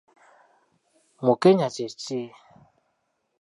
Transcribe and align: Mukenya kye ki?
Mukenya 1.25 1.67
kye 1.75 1.87
ki? 2.01 2.19